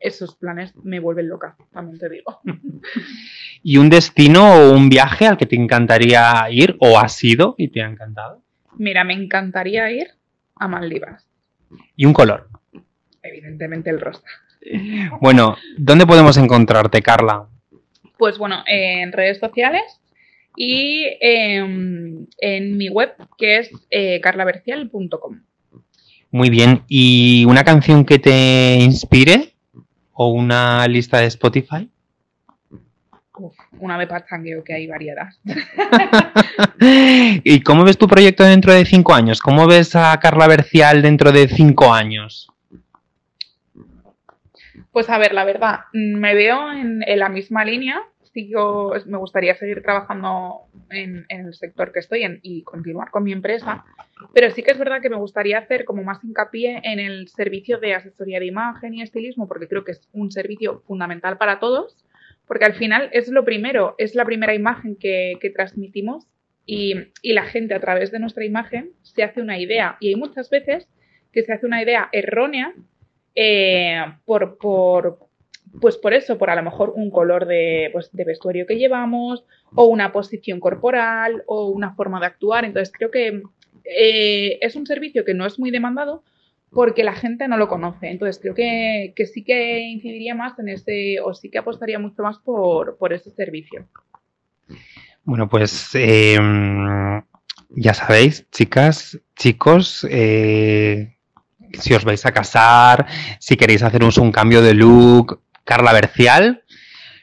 esos 0.00 0.36
planes 0.36 0.74
me 0.82 1.00
vuelven 1.00 1.28
loca, 1.28 1.56
también 1.72 1.98
te 1.98 2.08
digo. 2.08 2.40
¿Y 3.62 3.78
un 3.78 3.88
destino 3.88 4.54
o 4.54 4.72
un 4.72 4.88
viaje 4.88 5.26
al 5.26 5.36
que 5.36 5.46
te 5.46 5.56
encantaría 5.56 6.46
ir 6.50 6.76
o 6.80 6.98
has 6.98 7.22
ido 7.24 7.54
y 7.56 7.68
te 7.68 7.82
ha 7.82 7.86
encantado? 7.86 8.42
Mira, 8.76 9.04
me 9.04 9.14
encantaría 9.14 9.90
ir 9.90 10.08
a 10.56 10.68
Maldivas, 10.68 11.26
Y 11.96 12.04
un 12.06 12.12
color. 12.12 12.48
evidentemente 13.22 13.90
el 13.90 14.00
rosa. 14.00 14.22
Bueno, 15.20 15.56
¿dónde 15.76 16.06
podemos 16.06 16.36
encontrarte, 16.38 17.02
Carla? 17.02 17.48
Pues 18.16 18.38
bueno, 18.38 18.62
en 18.66 19.12
redes 19.12 19.38
sociales 19.38 19.82
y 20.56 21.04
em, 21.20 22.26
en 22.38 22.76
mi 22.78 22.88
web 22.88 23.14
que 23.36 23.58
es 23.58 23.70
eh, 23.90 24.20
carlabercial.com. 24.20 25.42
Muy 26.30 26.48
bien. 26.50 26.82
¿Y 26.88 27.44
una 27.44 27.64
canción 27.64 28.04
que 28.04 28.18
te 28.18 28.76
inspire? 28.80 29.53
¿O 30.14 30.28
una 30.28 30.86
lista 30.88 31.18
de 31.18 31.26
Spotify? 31.26 31.88
Uf, 33.36 33.54
una 33.80 33.98
de 33.98 34.06
pachangueo 34.06 34.62
que 34.62 34.74
hay 34.74 34.86
variedad. 34.86 35.28
¿Y 36.80 37.60
cómo 37.62 37.84
ves 37.84 37.98
tu 37.98 38.06
proyecto 38.06 38.44
dentro 38.44 38.72
de 38.72 38.84
cinco 38.84 39.12
años? 39.12 39.40
¿Cómo 39.40 39.66
ves 39.66 39.96
a 39.96 40.16
Carla 40.20 40.46
Bercial 40.46 41.02
dentro 41.02 41.32
de 41.32 41.48
cinco 41.48 41.92
años? 41.92 42.48
Pues 44.92 45.10
a 45.10 45.18
ver, 45.18 45.34
la 45.34 45.44
verdad, 45.44 45.80
me 45.92 46.34
veo 46.34 46.70
en, 46.70 47.02
en 47.04 47.18
la 47.18 47.28
misma 47.28 47.64
línea. 47.64 48.00
Sigo, 48.34 48.92
me 49.06 49.16
gustaría 49.16 49.54
seguir 49.54 49.80
trabajando 49.80 50.62
en, 50.90 51.24
el 51.28 51.54
sector 51.54 51.92
que 51.92 52.00
estoy 52.00 52.24
en 52.24 52.40
y 52.42 52.64
continuar 52.64 53.12
con 53.12 53.22
mi 53.22 53.30
empresa. 53.30 53.84
Pero 54.34 54.50
sí 54.50 54.64
que 54.64 54.72
es 54.72 54.78
verdad 54.78 55.00
que 55.00 55.08
me 55.08 55.16
gustaría 55.16 55.58
hacer 55.58 55.84
como 55.84 56.02
más 56.02 56.22
hincapié 56.24 56.80
en 56.82 56.98
el 56.98 57.28
servicio 57.28 57.78
de 57.78 57.94
asesoría 57.94 58.40
de 58.40 58.46
imagen 58.46 58.92
y 58.92 59.02
estilismo, 59.02 59.46
porque 59.46 59.68
creo 59.68 59.84
que 59.84 59.92
es 59.92 60.08
un 60.12 60.32
servicio 60.32 60.82
fundamental 60.84 61.38
para 61.38 61.60
todos, 61.60 62.04
porque 62.44 62.64
al 62.64 62.74
final 62.74 63.08
es 63.12 63.28
lo 63.28 63.44
primero, 63.44 63.94
es 63.98 64.16
la 64.16 64.24
primera 64.24 64.52
imagen 64.52 64.96
que, 64.96 65.38
transmitimos 65.54 66.26
y, 66.66 66.94
y 67.22 67.34
la 67.34 67.44
gente 67.44 67.74
a 67.74 67.80
través 67.80 68.10
de 68.10 68.18
nuestra 68.18 68.44
imagen 68.44 68.90
se 69.02 69.22
hace 69.22 69.42
una 69.42 69.60
idea. 69.60 69.96
Y 70.00 70.08
hay 70.08 70.16
muchas 70.16 70.50
veces 70.50 70.88
que 71.32 71.44
se 71.44 71.52
hace 71.52 71.66
una 71.66 71.80
idea 71.80 72.08
errónea 72.10 72.74
eh, 73.36 74.04
por, 74.24 74.58
por, 74.58 75.23
pues 75.80 75.96
por 75.96 76.14
eso, 76.14 76.38
por 76.38 76.50
a 76.50 76.56
lo 76.56 76.62
mejor 76.62 76.92
un 76.94 77.10
color 77.10 77.46
de, 77.46 77.90
pues, 77.92 78.10
de 78.12 78.24
vestuario 78.24 78.66
que 78.66 78.78
llevamos, 78.78 79.44
o 79.74 79.84
una 79.84 80.12
posición 80.12 80.60
corporal, 80.60 81.42
o 81.46 81.68
una 81.68 81.94
forma 81.94 82.20
de 82.20 82.26
actuar. 82.26 82.64
Entonces 82.64 82.92
creo 82.96 83.10
que 83.10 83.42
eh, 83.84 84.58
es 84.60 84.76
un 84.76 84.86
servicio 84.86 85.24
que 85.24 85.34
no 85.34 85.46
es 85.46 85.58
muy 85.58 85.70
demandado 85.70 86.22
porque 86.70 87.04
la 87.04 87.14
gente 87.14 87.48
no 87.48 87.56
lo 87.56 87.68
conoce. 87.68 88.08
Entonces 88.10 88.40
creo 88.40 88.54
que, 88.54 89.12
que 89.16 89.26
sí 89.26 89.44
que 89.44 89.80
incidiría 89.80 90.34
más 90.34 90.58
en 90.58 90.68
ese, 90.68 91.20
o 91.20 91.32
sí 91.32 91.48
que 91.48 91.58
apostaría 91.58 91.98
mucho 91.98 92.22
más 92.22 92.38
por, 92.38 92.96
por 92.98 93.12
ese 93.12 93.30
servicio. 93.30 93.86
Bueno, 95.22 95.48
pues 95.48 95.90
eh, 95.94 96.38
ya 97.70 97.94
sabéis, 97.94 98.46
chicas, 98.50 99.20
chicos, 99.36 100.06
eh, 100.10 101.16
si 101.72 101.94
os 101.94 102.04
vais 102.04 102.26
a 102.26 102.32
casar, 102.32 103.06
si 103.38 103.56
queréis 103.56 103.82
haceros 103.82 104.18
un 104.18 104.32
cambio 104.32 104.60
de 104.60 104.74
look, 104.74 105.40
Carla 105.64 105.92
Bercial, 105.92 106.62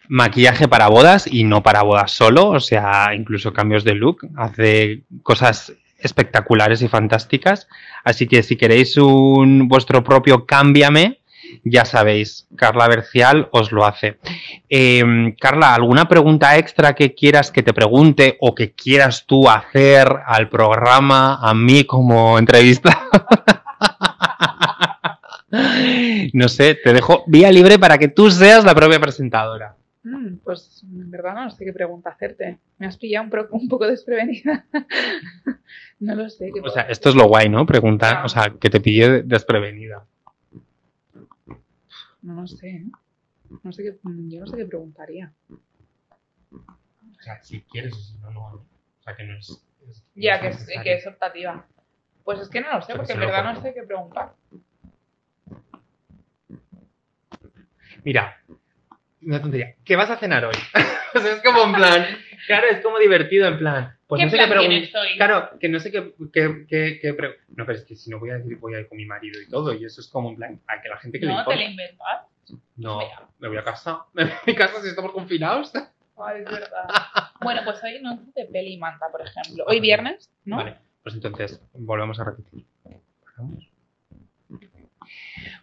maquillaje 0.07 0.67
para 0.67 0.89
bodas 0.89 1.25
y 1.25 1.43
no 1.43 1.63
para 1.63 1.83
bodas 1.83 2.11
solo, 2.11 2.49
o 2.49 2.59
sea, 2.59 3.11
incluso 3.15 3.53
cambios 3.53 3.83
de 3.83 3.95
look, 3.95 4.27
hace 4.35 5.03
cosas 5.23 5.73
espectaculares 5.99 6.81
y 6.81 6.87
fantásticas. 6.87 7.67
Así 8.03 8.27
que 8.27 8.43
si 8.43 8.57
queréis 8.57 8.97
un 8.97 9.67
vuestro 9.67 10.03
propio 10.03 10.45
cámbiame, 10.45 11.21
ya 11.63 11.85
sabéis, 11.85 12.47
Carla 12.55 12.87
Bercial 12.87 13.49
os 13.51 13.71
lo 13.71 13.85
hace. 13.85 14.17
Eh, 14.69 15.35
Carla, 15.39 15.73
¿alguna 15.75 16.07
pregunta 16.07 16.57
extra 16.57 16.93
que 16.93 17.13
quieras 17.13 17.51
que 17.51 17.63
te 17.63 17.73
pregunte 17.73 18.37
o 18.39 18.55
que 18.55 18.71
quieras 18.71 19.25
tú 19.25 19.49
hacer 19.49 20.07
al 20.25 20.49
programa, 20.49 21.39
a 21.41 21.53
mí 21.53 21.83
como 21.83 22.39
entrevista? 22.39 23.07
no 26.33 26.47
sé, 26.47 26.75
te 26.75 26.93
dejo 26.93 27.23
vía 27.27 27.51
libre 27.51 27.77
para 27.79 27.97
que 27.97 28.07
tú 28.07 28.29
seas 28.31 28.63
la 28.63 28.75
propia 28.75 28.99
presentadora. 28.99 29.75
Mm, 30.03 30.37
pues 30.43 30.83
en 30.83 31.11
verdad 31.11 31.35
no 31.35 31.49
sé 31.51 31.63
qué 31.63 31.73
pregunta 31.73 32.09
hacerte. 32.09 32.57
Me 32.77 32.87
has 32.87 32.97
pillado 32.97 33.29
un, 33.51 33.67
poco 33.67 33.87
desprevenida. 33.87 34.65
no 35.99 36.15
lo 36.15 36.29
sé. 36.29 36.51
qué 36.53 36.61
O 36.61 36.69
sea, 36.69 36.83
esto 36.83 37.09
es 37.09 37.15
lo 37.15 37.27
guay, 37.27 37.49
¿no? 37.49 37.65
Preguntar, 37.65 38.25
o 38.25 38.29
sea, 38.29 38.53
que 38.59 38.69
te 38.69 38.79
pille 38.79 39.23
desprevenida. 39.23 40.05
No 42.21 42.41
lo 42.41 42.47
sé. 42.47 42.69
¿eh? 42.69 42.85
No 43.63 43.71
sé 43.71 43.83
qué, 43.83 43.97
yo 44.03 44.39
no 44.39 44.47
sé 44.47 44.57
qué 44.57 44.65
preguntaría. 44.65 45.31
O 46.51 47.23
sea, 47.23 47.41
si 47.43 47.61
quieres 47.61 47.93
o 47.93 47.99
si 47.99 48.17
no, 48.17 48.31
no. 48.31 48.41
O 48.41 49.03
sea, 49.03 49.15
que 49.15 49.23
no 49.23 49.37
es 49.37 49.63
Ya, 50.15 50.39
que 50.41 50.47
es, 50.47 50.65
que 50.83 50.93
es 50.93 51.05
optativa. 51.05 51.67
Pues 52.23 52.39
es 52.39 52.49
que 52.49 52.61
no 52.61 52.71
lo 52.73 52.81
sé, 52.81 52.95
porque 52.95 53.13
en 53.13 53.19
verdad 53.19 53.43
no 53.53 53.61
sé 53.61 53.73
qué 53.73 53.83
preguntar. 53.83 54.33
Mira, 58.03 58.37
una 59.21 59.41
tontería. 59.41 59.75
¿Qué 59.85 59.95
vas 59.95 60.09
a 60.09 60.17
cenar 60.17 60.45
hoy? 60.45 60.55
o 61.15 61.19
sea, 61.19 61.33
es 61.33 61.41
como 61.43 61.63
en 61.63 61.73
plan. 61.73 62.05
Claro, 62.47 62.65
es 62.71 62.81
como 62.83 62.97
divertido, 62.97 63.47
en 63.47 63.59
plan. 63.59 63.95
Pues 64.07 64.19
¿Qué 64.19 64.25
no 64.25 64.31
sé 64.31 64.37
plan 64.37 64.49
qué 64.49 64.55
pregun- 64.55 64.67
tienes 64.69 64.95
hoy? 64.95 65.15
Claro, 65.15 65.51
que 65.59 65.69
no 65.69 65.79
sé 65.79 65.91
qué, 65.91 66.15
qué, 66.33 66.65
qué, 66.67 66.99
qué 66.99 67.13
pre- 67.13 67.37
No, 67.49 67.67
pero 67.67 67.77
es 67.77 67.85
que 67.85 67.95
si 67.95 68.09
no 68.09 68.17
voy 68.19 68.31
a 68.31 68.39
decir 68.39 68.57
voy 68.57 68.73
a 68.73 68.79
ir 68.79 68.89
con 68.89 68.97
mi 68.97 69.05
marido 69.05 69.39
y 69.39 69.47
todo, 69.47 69.71
y 69.75 69.85
eso 69.85 70.01
es 70.01 70.07
como 70.07 70.31
en 70.31 70.37
plan, 70.37 70.59
a 70.67 70.81
que 70.81 70.89
la 70.89 70.97
gente 70.97 71.19
que 71.19 71.27
le 71.27 71.31
No, 71.33 71.37
te 71.37 71.41
importa. 71.41 71.59
la 71.59 71.69
inventas. 71.69 72.21
No, 72.77 72.97
Mira. 72.97 73.27
me 73.37 73.47
voy 73.47 73.57
a 73.57 73.63
casa. 73.63 73.99
Me 74.13 74.23
voy 74.25 74.33
a 74.53 74.55
casa 74.55 74.81
si 74.81 74.87
estamos 74.89 75.11
confinados. 75.11 75.71
Ay, 76.17 76.41
es 76.43 76.51
verdad. 76.51 76.87
bueno, 77.41 77.61
pues 77.63 77.81
hoy 77.83 77.99
no 78.01 78.17
de 78.35 78.45
peli 78.45 78.73
y 78.73 78.77
manta, 78.79 79.05
por 79.11 79.21
ejemplo. 79.21 79.63
Hoy 79.67 79.79
viernes, 79.79 80.31
¿no? 80.43 80.57
Vale, 80.57 80.77
pues 81.03 81.15
entonces 81.15 81.61
volvemos 81.73 82.19
a 82.19 82.25
repetir. 82.25 82.65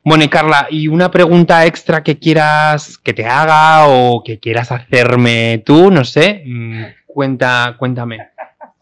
Bueno, 0.04 0.24
y 0.24 0.28
Carla, 0.28 0.66
¿y 0.70 0.88
una 0.88 1.10
pregunta 1.10 1.66
extra 1.66 2.02
que 2.02 2.18
quieras 2.18 2.98
que 2.98 3.12
te 3.12 3.26
haga 3.26 3.88
o 3.88 4.22
que 4.24 4.38
quieras 4.38 4.72
hacerme 4.72 5.62
tú? 5.64 5.90
No 5.90 6.04
sé. 6.04 6.42
mm, 6.46 6.82
Cuenta, 7.06 7.76
cuéntame. 7.78 8.18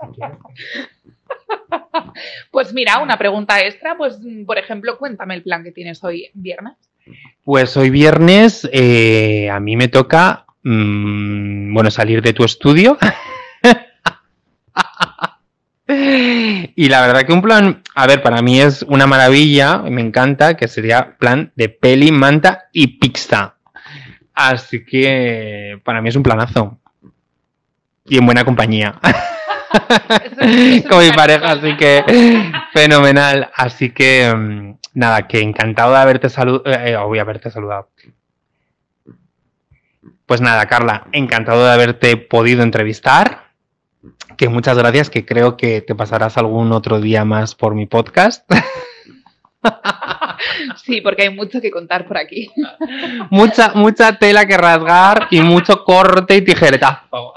Pues 2.50 2.72
mira, 2.72 2.98
una 2.98 3.18
pregunta 3.18 3.60
extra, 3.60 3.96
pues 3.96 4.18
mm, 4.20 4.44
por 4.44 4.58
ejemplo, 4.58 4.98
cuéntame 4.98 5.34
el 5.34 5.42
plan 5.42 5.62
que 5.62 5.72
tienes 5.72 6.02
hoy 6.02 6.30
viernes. 6.34 6.74
Pues 7.44 7.76
hoy 7.76 7.90
viernes 7.90 8.68
eh, 8.72 9.48
a 9.50 9.60
mí 9.60 9.76
me 9.76 9.88
toca, 9.88 10.46
mm, 10.62 11.72
bueno, 11.72 11.90
salir 11.90 12.22
de 12.22 12.32
tu 12.32 12.44
estudio. 12.44 12.98
y 15.88 16.88
la 16.88 17.00
verdad 17.00 17.22
que 17.22 17.32
un 17.32 17.42
plan, 17.42 17.82
a 17.94 18.06
ver, 18.06 18.22
para 18.22 18.42
mí 18.42 18.60
es 18.60 18.82
una 18.82 19.06
maravilla, 19.06 19.78
me 19.78 20.00
encanta, 20.00 20.56
que 20.56 20.66
sería 20.66 21.16
plan 21.16 21.52
de 21.54 21.68
peli, 21.68 22.10
manta 22.10 22.68
y 22.72 22.98
pizza. 22.98 23.54
Así 24.34 24.84
que 24.84 25.80
para 25.84 26.02
mí 26.02 26.08
es 26.08 26.16
un 26.16 26.22
planazo. 26.22 26.78
Y 28.04 28.18
en 28.18 28.26
buena 28.26 28.44
compañía. 28.44 28.94
Con 30.88 30.98
mi 31.00 31.12
pareja, 31.12 31.52
así 31.52 31.76
que 31.76 32.04
fenomenal. 32.72 33.50
Así 33.54 33.90
que 33.90 34.32
mm, 34.34 34.74
nada, 34.94 35.26
que 35.26 35.40
encantado 35.40 35.92
de 35.92 35.98
haberte 35.98 36.28
saludado. 36.28 37.08
voy 37.08 37.18
a 37.18 37.22
haberte 37.22 37.50
saludado. 37.50 37.88
Pues 40.26 40.40
nada, 40.40 40.66
Carla, 40.66 41.06
encantado 41.12 41.64
de 41.64 41.72
haberte 41.72 42.16
podido 42.16 42.62
entrevistar. 42.62 43.45
Que 44.36 44.48
muchas 44.48 44.76
gracias, 44.76 45.10
que 45.10 45.24
creo 45.24 45.56
que 45.56 45.80
te 45.80 45.94
pasarás 45.94 46.36
algún 46.36 46.72
otro 46.72 47.00
día 47.00 47.24
más 47.24 47.54
por 47.54 47.74
mi 47.74 47.86
podcast. 47.86 48.50
Sí, 50.84 51.00
porque 51.00 51.22
hay 51.22 51.30
mucho 51.30 51.60
que 51.60 51.70
contar 51.70 52.06
por 52.06 52.18
aquí. 52.18 52.50
mucha, 53.30 53.72
mucha 53.74 54.16
tela 54.18 54.46
que 54.46 54.56
rasgar 54.56 55.28
y 55.30 55.40
mucho 55.40 55.82
corte 55.82 56.36
y 56.36 56.42
tijeretazo. 56.42 57.34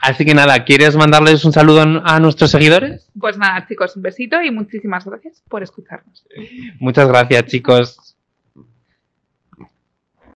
Así 0.00 0.24
que 0.24 0.34
nada, 0.34 0.64
¿quieres 0.64 0.94
mandarles 0.94 1.44
un 1.44 1.52
saludo 1.52 1.82
a 2.04 2.20
nuestros 2.20 2.52
seguidores? 2.52 3.10
Pues 3.18 3.36
nada, 3.36 3.66
chicos, 3.66 3.96
un 3.96 4.02
besito 4.02 4.40
y 4.40 4.50
muchísimas 4.50 5.04
gracias 5.04 5.42
por 5.48 5.62
escucharnos. 5.62 6.24
Muchas 6.78 7.08
gracias, 7.08 7.46
chicos. 7.46 8.07